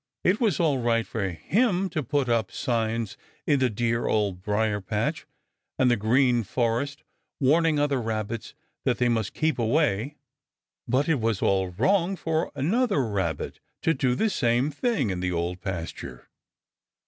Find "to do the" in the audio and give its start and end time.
13.83-14.31